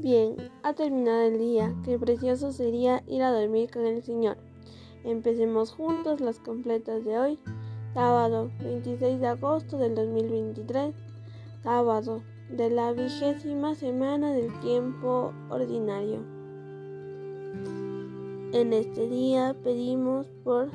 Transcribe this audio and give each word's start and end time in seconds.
Bien, 0.00 0.36
ha 0.62 0.74
terminado 0.74 1.22
el 1.22 1.40
día, 1.40 1.74
qué 1.84 1.98
precioso 1.98 2.52
sería 2.52 3.02
ir 3.08 3.20
a 3.24 3.32
dormir 3.32 3.68
con 3.68 3.84
el 3.84 4.00
Señor. 4.00 4.36
Empecemos 5.02 5.72
juntos 5.72 6.20
las 6.20 6.38
completas 6.38 7.04
de 7.04 7.18
hoy, 7.18 7.38
sábado 7.94 8.48
26 8.62 9.18
de 9.18 9.26
agosto 9.26 9.76
del 9.76 9.96
2023, 9.96 10.94
sábado 11.64 12.22
de 12.48 12.70
la 12.70 12.92
vigésima 12.92 13.74
semana 13.74 14.32
del 14.32 14.56
tiempo 14.60 15.32
ordinario. 15.50 16.20
En 18.52 18.72
este 18.72 19.08
día 19.08 19.56
pedimos 19.64 20.28
por, 20.44 20.70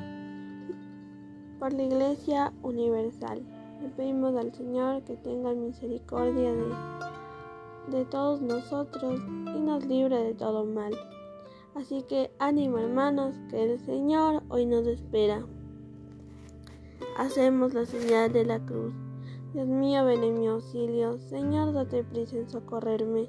por 1.58 1.72
la 1.72 1.82
Iglesia 1.82 2.52
Universal. 2.62 3.40
Le 3.80 3.88
pedimos 3.88 4.36
al 4.36 4.52
Señor 4.52 5.02
que 5.04 5.16
tenga 5.16 5.54
misericordia 5.54 6.52
de 6.52 7.13
de 7.88 8.04
todos 8.04 8.40
nosotros 8.40 9.20
y 9.28 9.60
nos 9.60 9.84
libre 9.86 10.16
de 10.22 10.34
todo 10.34 10.64
mal. 10.64 10.94
Así 11.74 12.02
que 12.02 12.30
ánimo 12.38 12.78
hermanos, 12.78 13.34
que 13.50 13.64
el 13.64 13.78
Señor 13.80 14.42
hoy 14.48 14.64
nos 14.66 14.86
espera. 14.86 15.44
Hacemos 17.16 17.74
la 17.74 17.84
señal 17.84 18.32
de 18.32 18.44
la 18.44 18.64
cruz. 18.64 18.92
Dios 19.52 19.68
mío, 19.68 20.04
ven 20.04 20.24
en 20.24 20.40
mi 20.40 20.48
auxilio. 20.48 21.18
Señor, 21.18 21.72
date 21.72 22.04
prisa 22.04 22.36
en 22.36 22.48
socorrerme. 22.48 23.28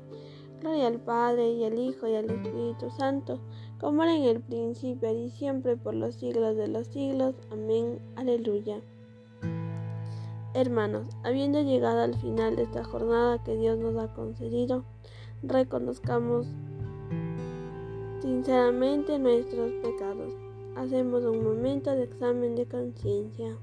Gloria 0.59 0.87
al 0.87 0.99
Padre 0.99 1.51
y 1.51 1.63
al 1.63 1.77
Hijo 1.77 2.07
y 2.07 2.15
al 2.15 2.29
Espíritu 2.29 2.89
Santo, 2.89 3.39
como 3.79 4.03
era 4.03 4.15
en 4.15 4.23
el 4.23 4.41
principio 4.41 5.11
y 5.11 5.29
siempre 5.29 5.77
por 5.77 5.93
los 5.93 6.15
siglos 6.15 6.55
de 6.55 6.67
los 6.67 6.87
siglos. 6.87 7.35
Amén. 7.51 7.99
Aleluya. 8.15 8.81
Hermanos, 10.55 11.07
habiendo 11.25 11.61
llegado 11.61 11.99
al 11.99 12.15
final 12.15 12.55
de 12.55 12.63
esta 12.63 12.81
jornada 12.81 13.43
que 13.43 13.57
Dios 13.57 13.77
nos 13.77 13.97
ha 13.97 14.13
concedido, 14.13 14.85
reconozcamos 15.43 16.47
sinceramente 18.21 19.19
nuestros 19.19 19.73
pecados. 19.83 20.33
Hacemos 20.77 21.25
un 21.25 21.43
momento 21.43 21.91
de 21.91 22.03
examen 22.03 22.55
de 22.55 22.65
conciencia. 22.67 23.57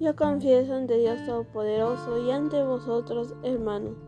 Yo 0.00 0.16
confieso 0.16 0.74
ante 0.74 0.96
Dios 0.96 1.26
Todopoderoso 1.26 2.26
y 2.26 2.30
ante 2.30 2.64
vosotros, 2.64 3.34
hermanos 3.42 4.07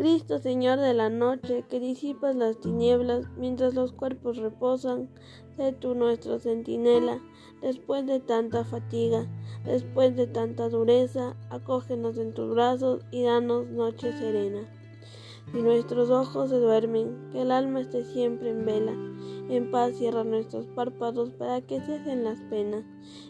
Cristo, 0.00 0.38
Señor 0.38 0.78
de 0.78 0.94
la 0.94 1.10
noche, 1.10 1.66
que 1.68 1.78
disipas 1.78 2.34
las 2.34 2.58
tinieblas 2.58 3.26
mientras 3.36 3.74
los 3.74 3.92
cuerpos 3.92 4.38
reposan, 4.38 5.10
sé 5.58 5.72
tú 5.72 5.94
nuestro 5.94 6.38
centinela, 6.38 7.20
después 7.60 8.06
de 8.06 8.18
tanta 8.18 8.64
fatiga, 8.64 9.26
después 9.66 10.16
de 10.16 10.26
tanta 10.26 10.70
dureza, 10.70 11.36
acógenos 11.50 12.16
en 12.16 12.32
tus 12.32 12.48
brazos 12.54 13.04
y 13.10 13.24
danos 13.24 13.66
noche 13.66 14.10
serena. 14.14 14.79
Si 15.52 15.62
nuestros 15.62 16.10
ojos 16.10 16.50
se 16.50 16.58
duermen, 16.58 17.30
que 17.32 17.42
el 17.42 17.50
alma 17.50 17.80
esté 17.80 18.04
siempre 18.04 18.50
en 18.50 18.64
vela, 18.64 18.92
en 19.48 19.70
paz 19.70 19.94
cierra 19.96 20.22
nuestros 20.22 20.66
párpados 20.66 21.30
para 21.30 21.60
que 21.60 21.80
cesen 21.80 22.24
las 22.24 22.40
penas, 22.42 22.84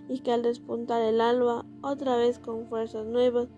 y 0.09 0.21
que 0.21 0.32
al 0.32 0.43
despuntar 0.43 1.03
el 1.03 1.21
alba, 1.21 1.65
otra 1.82 2.16
vez 2.16 2.38
con 2.38 2.66
fuerzas 2.66 3.06
nuevas, 3.06 3.48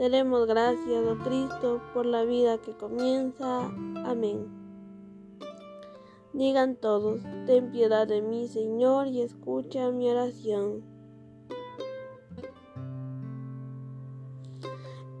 Daremos 0.00 0.46
gracias, 0.46 1.04
oh 1.06 1.18
Cristo, 1.22 1.82
por 1.92 2.06
la 2.06 2.24
vida 2.24 2.56
que 2.56 2.72
comienza. 2.72 3.66
Amén. 4.06 4.48
Digan 6.32 6.76
todos, 6.76 7.20
ten 7.44 7.70
piedad 7.70 8.06
de 8.08 8.22
mí, 8.22 8.48
Señor, 8.48 9.08
y 9.08 9.20
escucha 9.20 9.90
mi 9.90 10.08
oración. 10.08 10.82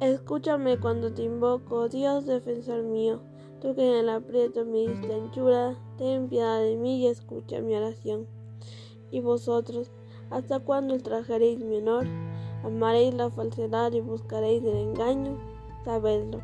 Escúchame 0.00 0.80
cuando 0.80 1.12
te 1.12 1.24
invoco, 1.24 1.90
Dios 1.90 2.24
defensor 2.24 2.82
mío. 2.84 3.20
Tú 3.60 3.74
que 3.74 3.86
en 3.86 3.96
el 3.98 4.08
aprieto 4.08 4.64
me 4.64 4.88
diste 4.88 5.12
anchura, 5.12 5.76
ten 5.98 6.26
piedad 6.30 6.58
de 6.62 6.76
mí 6.76 7.02
y 7.02 7.06
escucha 7.06 7.60
mi 7.60 7.74
oración. 7.76 8.26
Y 9.10 9.20
vosotros, 9.20 9.90
¿hasta 10.30 10.58
cuándo 10.60 10.94
ultrajaréis 10.94 11.58
mi 11.62 11.76
honor? 11.76 12.06
Amaréis 12.64 13.12
la 13.12 13.28
falsedad 13.28 13.92
y 13.92 14.00
buscaréis 14.00 14.64
el 14.64 14.78
engaño, 14.78 15.38
sabedlo. 15.84 16.40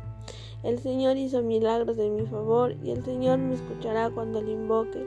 El 0.61 0.77
Señor 0.77 1.17
hizo 1.17 1.41
milagros 1.41 1.97
en 1.97 2.15
mi 2.15 2.27
favor 2.27 2.75
y 2.83 2.91
el 2.91 3.03
Señor 3.03 3.39
me 3.39 3.55
escuchará 3.55 4.11
cuando 4.11 4.39
le 4.39 4.51
invoque. 4.51 5.03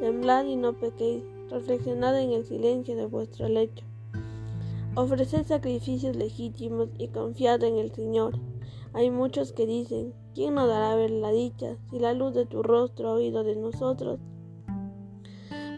Temblad 0.00 0.44
y 0.44 0.56
no 0.56 0.74
pequéis, 0.74 1.24
reflexionad 1.48 2.20
en 2.20 2.32
el 2.32 2.44
silencio 2.44 2.94
de 2.94 3.06
vuestro 3.06 3.48
lecho. 3.48 3.89
Ofreced 5.00 5.46
sacrificios 5.46 6.14
legítimos 6.14 6.90
y 6.98 7.08
confiad 7.08 7.64
en 7.64 7.78
el 7.78 7.90
Señor. 7.90 8.38
Hay 8.92 9.10
muchos 9.10 9.54
que 9.54 9.64
dicen, 9.64 10.12
¿quién 10.34 10.52
nos 10.52 10.68
dará 10.68 10.94
ver 10.94 11.10
la 11.10 11.30
dicha 11.30 11.78
si 11.88 11.98
la 11.98 12.12
luz 12.12 12.34
de 12.34 12.44
tu 12.44 12.62
rostro 12.62 13.08
ha 13.08 13.14
oído 13.14 13.42
de 13.42 13.56
nosotros? 13.56 14.20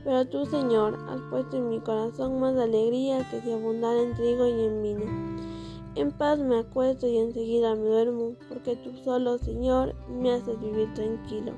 Pero 0.02 0.26
tú, 0.26 0.44
Señor, 0.46 0.98
has 1.08 1.20
puesto 1.30 1.56
en 1.56 1.68
mi 1.68 1.78
corazón 1.78 2.40
más 2.40 2.56
alegría 2.56 3.24
que 3.30 3.40
si 3.42 3.52
abundara 3.52 4.02
en 4.02 4.12
trigo 4.14 4.44
y 4.48 4.64
en 4.64 4.82
vino. 4.82 5.04
En 5.94 6.10
paz 6.10 6.40
me 6.40 6.58
acuesto 6.58 7.06
y 7.06 7.18
enseguida 7.18 7.76
me 7.76 7.86
duermo, 7.86 8.34
porque 8.48 8.74
tú 8.74 8.90
solo, 9.04 9.38
Señor, 9.38 9.94
me 10.08 10.32
haces 10.32 10.58
vivir 10.58 10.92
tranquilo. 10.94 11.52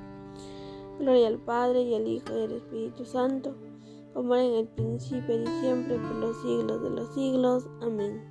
Gloria 0.99 1.29
al 1.29 1.39
Padre 1.39 1.81
y 1.81 1.95
al 1.95 2.07
Hijo 2.07 2.39
y 2.39 2.43
al 2.43 2.53
Espíritu 2.53 3.07
Santo, 3.07 3.55
como 4.15 4.37
en 4.37 4.55
el 4.55 4.69
principio 4.69 5.43
y 5.43 5.47
siempre 5.61 5.99
por 5.99 6.15
los 6.15 6.41
siglos 6.41 6.83
de 6.83 6.91
los 6.91 7.15
siglos. 7.15 7.69
Amén. 7.83 8.23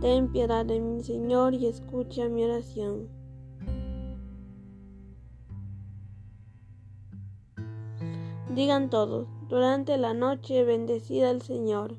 Ten 0.00 0.32
piedad 0.32 0.64
de 0.64 0.80
mí, 0.80 1.02
Señor, 1.02 1.52
y 1.52 1.66
escucha 1.66 2.26
mi 2.28 2.44
oración. 2.44 3.08
Digan 8.54 8.88
todos, 8.88 9.28
durante 9.48 9.98
la 9.98 10.14
noche 10.14 10.64
bendecida 10.64 11.30
el 11.30 11.42
Señor. 11.42 11.96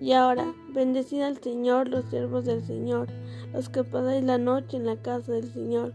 Y 0.00 0.12
ahora, 0.12 0.54
bendecida 0.72 1.26
al 1.26 1.36
Señor 1.42 1.88
los 1.88 2.06
siervos 2.06 2.46
del 2.46 2.64
Señor, 2.64 3.08
los 3.52 3.68
que 3.68 3.84
pasáis 3.84 4.24
la 4.24 4.38
noche 4.38 4.78
en 4.78 4.86
la 4.86 4.96
casa 4.96 5.32
del 5.32 5.52
Señor. 5.52 5.92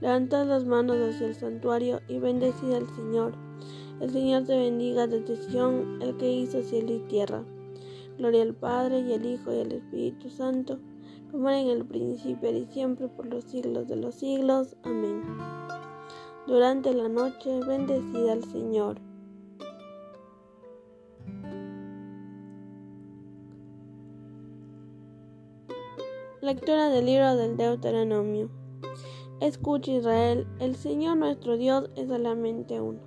Levantad 0.00 0.46
las 0.46 0.64
manos 0.64 0.96
hacia 0.96 1.26
el 1.26 1.34
santuario 1.34 2.00
y 2.08 2.18
bendecida 2.18 2.76
al 2.76 2.88
Señor. 2.94 3.34
El 4.00 4.10
Señor 4.10 4.44
te 4.44 4.56
bendiga 4.56 5.06
desde 5.06 5.36
Sion, 5.36 6.02
el 6.02 6.16
que 6.16 6.30
hizo 6.30 6.62
cielo 6.62 6.94
y 6.94 7.00
tierra. 7.08 7.44
Gloria 8.18 8.42
al 8.42 8.54
Padre 8.54 9.00
y 9.00 9.12
al 9.12 9.24
Hijo 9.24 9.52
y 9.52 9.60
al 9.60 9.72
Espíritu 9.72 10.30
Santo 10.30 10.78
como 11.30 11.50
en 11.50 11.68
el 11.68 11.84
principio 11.84 12.50
y 12.50 12.66
siempre 12.66 13.08
por 13.08 13.26
los 13.26 13.44
siglos 13.44 13.86
de 13.88 13.96
los 13.96 14.14
siglos. 14.14 14.76
Amén. 14.82 15.22
Durante 16.46 16.94
la 16.94 17.08
noche, 17.08 17.60
bendecida 17.66 18.32
al 18.32 18.44
Señor. 18.44 19.00
Lectura 26.40 26.88
del 26.90 27.06
libro 27.06 27.34
del 27.34 27.56
Deuteronomio. 27.56 28.48
Escucha 29.40 29.92
Israel, 29.92 30.46
el 30.60 30.76
Señor 30.76 31.16
nuestro 31.16 31.56
Dios 31.56 31.90
es 31.96 32.08
solamente 32.08 32.80
uno. 32.80 33.00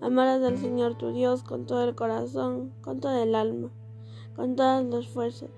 Amarás 0.00 0.42
al 0.42 0.58
Señor 0.58 0.96
tu 0.96 1.12
Dios 1.12 1.42
con 1.42 1.66
todo 1.66 1.84
el 1.84 1.94
corazón, 1.94 2.72
con 2.80 3.00
toda 3.00 3.22
el 3.22 3.34
alma, 3.34 3.70
con 4.36 4.54
todas 4.54 4.84
las 4.84 5.06
fuerzas 5.08 5.50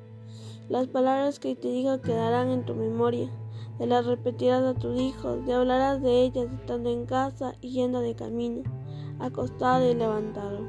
las 0.71 0.87
palabras 0.87 1.41
que 1.41 1.57
te 1.57 1.67
digo 1.67 2.01
quedarán 2.01 2.49
en 2.49 2.65
tu 2.65 2.77
memoria. 2.77 3.29
Te 3.77 3.89
las 3.89 4.07
repetirás 4.07 4.63
a 4.63 4.79
tus 4.79 5.01
hijos, 5.01 5.45
te 5.45 5.53
hablarás 5.53 6.01
de 6.01 6.23
ellas 6.23 6.47
estando 6.53 6.91
en 6.91 7.07
casa 7.07 7.55
y 7.61 7.73
yendo 7.73 8.01
de 8.01 8.15
camino, 8.15 8.63
acostado 9.19 9.91
y 9.91 9.95
levantado. 9.95 10.61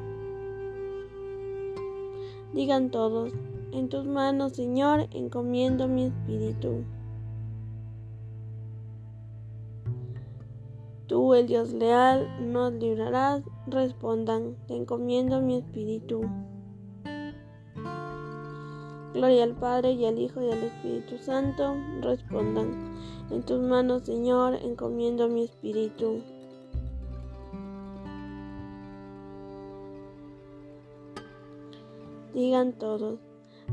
Digan 2.52 2.90
todos, 2.90 3.32
en 3.72 3.90
tus 3.90 4.06
manos, 4.08 4.54
Señor, 4.54 5.08
encomiendo 5.12 5.88
mi 5.88 6.06
espíritu. 6.06 6.84
Tú, 11.12 11.34
el 11.34 11.46
Dios 11.46 11.74
leal, 11.74 12.26
nos 12.40 12.72
librarás. 12.72 13.44
Respondan, 13.68 14.56
te 14.66 14.78
encomiendo 14.78 15.42
mi 15.42 15.58
espíritu. 15.58 16.22
Gloria 19.14 19.44
al 19.44 19.54
Padre 19.56 19.92
y 19.92 20.06
al 20.06 20.18
Hijo 20.18 20.42
y 20.42 20.50
al 20.50 20.64
Espíritu 20.64 21.18
Santo. 21.18 21.76
Respondan, 22.00 22.96
en 23.30 23.44
tus 23.44 23.60
manos, 23.60 24.04
Señor, 24.04 24.56
encomiendo 24.64 25.28
mi 25.28 25.44
espíritu. 25.44 26.22
Digan 32.34 32.72
todos, 32.80 33.20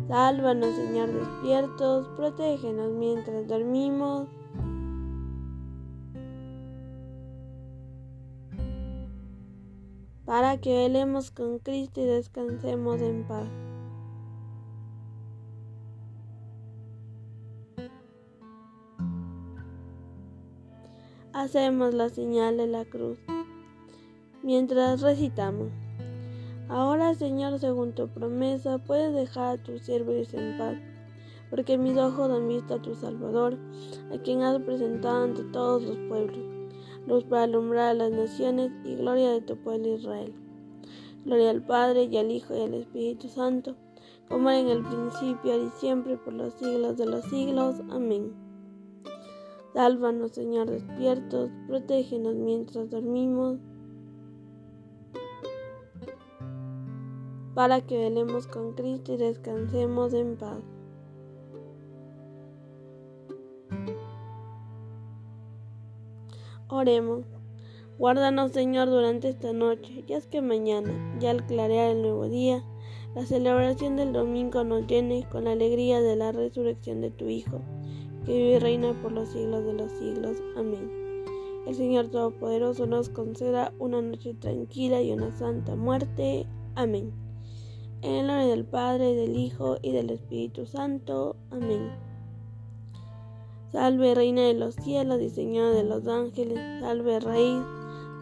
sálvanos, 0.09 0.75
Señor, 0.75 1.13
despiertos, 1.13 2.09
protégenos 2.17 2.91
mientras 2.95 3.47
dormimos. 3.47 4.27
Para 10.29 10.59
que 10.59 10.77
velemos 10.77 11.31
con 11.31 11.59
Cristo 11.59 12.03
y 12.03 12.05
descansemos 12.05 13.01
en 13.01 13.25
paz. 13.27 13.49
Hacemos 21.33 21.95
la 21.95 22.11
señal 22.11 22.59
de 22.59 22.67
la 22.67 22.85
cruz 22.85 23.19
mientras 24.43 25.01
recitamos. 25.01 25.69
Ahora, 26.69 27.15
Señor, 27.15 27.59
según 27.59 27.95
tu 27.95 28.09
promesa, 28.09 28.77
puedes 28.77 29.15
dejar 29.15 29.59
a 29.59 29.63
tus 29.63 29.81
siervos 29.81 30.35
en 30.35 30.59
paz, 30.59 30.77
porque 31.49 31.79
mis 31.79 31.97
ojos 31.97 32.31
han 32.31 32.47
visto 32.49 32.75
a 32.75 32.83
tu 32.83 32.95
Salvador, 32.95 33.57
a 34.13 34.19
quien 34.19 34.43
has 34.43 34.61
presentado 34.61 35.25
ante 35.25 35.43
todos 35.45 35.85
los 35.85 35.97
pueblos 36.07 36.58
luz 37.09 37.25
para 37.25 37.45
alumbrar 37.45 37.89
a 37.89 37.95
las 37.95 38.13
naciones 38.13 38.71
y 38.85 38.95
gloria 38.97 39.33
de 39.33 39.41
tu 39.41 39.57
pueblo 39.57 39.95
Israel. 39.95 40.35
Gloria 41.25 41.51
al 41.51 41.63
Padre 41.63 42.05
y 42.05 42.17
al 42.19 42.31
Hijo 42.31 42.55
y 42.55 42.61
al 42.61 42.75
Espíritu 42.75 43.29
Santo, 43.29 43.75
como 44.29 44.51
era 44.51 44.61
en 44.61 44.69
el 44.69 44.83
principio 44.85 45.65
y 45.65 45.71
siempre 45.71 46.19
por 46.19 46.35
los 46.35 46.55
siglos 46.55 46.99
de 46.99 47.07
los 47.07 47.25
siglos. 47.25 47.77
Amén. 47.91 48.33
Sálvanos, 49.73 50.33
Señor, 50.33 50.71
despiertos, 50.71 51.51
protégenos 51.67 52.35
mientras 52.35 52.91
dormimos, 52.91 53.59
para 57.55 57.81
que 57.81 57.99
velemos 57.99 58.47
con 58.47 58.75
Cristo 58.75 59.15
y 59.15 59.17
descansemos 59.17 60.13
en 60.15 60.37
paz. 60.37 60.78
Oremos. 66.69 67.25
Guárdanos, 67.99 68.53
Señor, 68.53 68.89
durante 68.89 69.29
esta 69.29 69.53
noche, 69.53 70.05
ya 70.07 70.19
es 70.19 70.27
que 70.27 70.43
mañana, 70.43 70.93
ya 71.19 71.31
al 71.31 71.45
clarear 71.47 71.91
el 71.91 72.03
nuevo 72.03 72.29
día, 72.29 72.63
la 73.15 73.25
celebración 73.25 73.97
del 73.97 74.13
domingo 74.13 74.63
nos 74.65 74.87
llene 74.87 75.27
con 75.31 75.45
la 75.45 75.53
alegría 75.53 76.01
de 76.01 76.15
la 76.15 76.31
resurrección 76.31 77.01
de 77.01 77.11
tu 77.11 77.29
Hijo, 77.29 77.61
que 78.25 78.33
vive 78.33 78.51
y 78.51 78.59
reina 78.59 78.93
por 79.03 79.13
los 79.13 79.31
siglos 79.31 79.65
de 79.65 79.73
los 79.73 79.91
siglos. 79.93 80.37
Amén. 80.57 80.91
El 81.67 81.75
Señor 81.75 82.09
Todopoderoso 82.09 82.87
nos 82.87 83.09
conceda 83.09 83.73
una 83.79 84.01
noche 84.01 84.35
tranquila 84.35 85.03
y 85.03 85.13
una 85.13 85.33
santa 85.33 85.75
muerte. 85.75 86.47
Amén. 86.75 87.13
En 88.03 88.15
el 88.15 88.27
nombre 88.27 88.47
del 88.47 88.65
Padre, 88.65 89.15
del 89.15 89.37
Hijo 89.37 89.79
y 89.83 89.93
del 89.93 90.11
Espíritu 90.11 90.67
Santo. 90.67 91.35
Amén. 91.51 92.08
Salve 93.73 94.15
Reina 94.15 94.43
de 94.43 94.55
los 94.55 94.77
cielos 94.77 95.21
y 95.21 95.29
Señora 95.29 95.71
de 95.71 95.85
los 95.85 96.07
ángeles, 96.09 96.59
salve 96.81 97.21
raíz, 97.21 97.63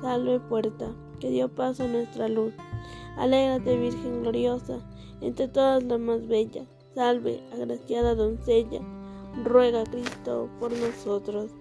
salve 0.02 0.40
puerta, 0.40 0.90
que 1.20 1.30
dio 1.30 1.48
paso 1.48 1.84
a 1.84 1.86
nuestra 1.86 2.28
luz. 2.28 2.52
Alégrate 3.16 3.76
Virgen 3.76 4.22
gloriosa, 4.22 4.78
entre 5.20 5.46
todas 5.46 5.84
la 5.84 5.98
más 5.98 6.26
bella, 6.26 6.64
salve, 6.96 7.40
agraciada 7.52 8.16
doncella, 8.16 8.80
ruega 9.44 9.84
Cristo 9.84 10.50
por 10.58 10.72
nosotros. 10.72 11.52